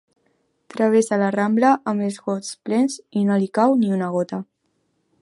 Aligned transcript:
Travessa 0.73 1.19
la 1.23 1.27
Rambla 1.35 1.75
amb 1.93 2.07
els 2.09 2.19
gots 2.31 2.51
plens 2.71 2.99
i 3.21 3.27
no 3.31 3.41
li 3.45 3.55
cau 3.59 3.81
ni 3.83 3.97
una 3.99 4.13
gota. 4.19 4.43